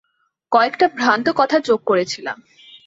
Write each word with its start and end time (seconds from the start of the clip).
কয়েকটা 0.51 0.85
ভ্রান্ত 0.95 1.27
কথা 1.35 1.57
যোগ 1.59 1.79
করেছিলাম। 1.85 2.37